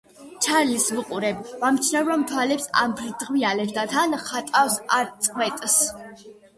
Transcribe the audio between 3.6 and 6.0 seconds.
და თან ხატვას არ წყვეტს.